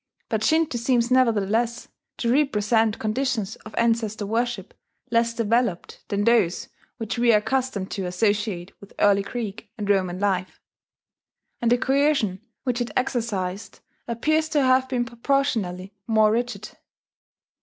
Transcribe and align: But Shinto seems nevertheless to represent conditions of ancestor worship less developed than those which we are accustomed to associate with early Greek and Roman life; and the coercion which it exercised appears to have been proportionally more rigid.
But 0.29 0.43
Shinto 0.43 0.79
seems 0.79 1.11
nevertheless 1.11 1.87
to 2.17 2.31
represent 2.33 2.97
conditions 2.97 3.55
of 3.57 3.75
ancestor 3.75 4.25
worship 4.25 4.73
less 5.11 5.35
developed 5.35 6.03
than 6.07 6.23
those 6.23 6.69
which 6.97 7.19
we 7.19 7.31
are 7.31 7.37
accustomed 7.37 7.91
to 7.91 8.07
associate 8.07 8.71
with 8.81 8.93
early 8.97 9.21
Greek 9.21 9.69
and 9.77 9.87
Roman 9.87 10.19
life; 10.19 10.59
and 11.61 11.71
the 11.71 11.77
coercion 11.77 12.41
which 12.63 12.81
it 12.81 12.89
exercised 12.95 13.81
appears 14.07 14.49
to 14.49 14.63
have 14.63 14.89
been 14.89 15.05
proportionally 15.05 15.93
more 16.07 16.31
rigid. 16.31 16.71